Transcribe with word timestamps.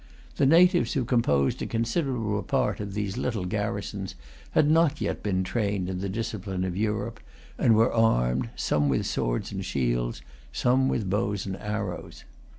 The 0.37 0.47
natives 0.47 0.93
who 0.93 1.05
composed 1.05 1.61
a 1.61 1.67
considerable 1.67 2.41
part 2.41 2.79
of 2.79 2.95
these 2.95 3.17
little 3.19 3.45
garrisons, 3.45 4.15
had 4.53 4.67
not 4.67 4.99
yet 4.99 5.21
been 5.21 5.43
trained 5.43 5.91
in 5.91 5.99
the 5.99 6.09
discipline 6.09 6.63
of 6.63 6.75
Europe, 6.75 7.19
and 7.55 7.75
were 7.75 7.93
armed, 7.93 8.49
some 8.55 8.89
with 8.89 9.05
swords 9.05 9.51
and 9.51 9.63
shields, 9.63 10.23
some 10.51 10.87
with 10.89 11.07
bows 11.07 11.45
and 11.45 11.55
arrows. 11.57 12.23